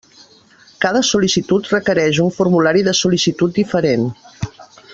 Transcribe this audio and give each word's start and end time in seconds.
Cada 0.85 1.01
sol·licitud 1.09 1.69
requereix 1.73 2.21
un 2.25 2.31
formulari 2.39 2.83
de 2.89 2.95
sol·licitud 3.01 3.55
diferent. 3.59 4.09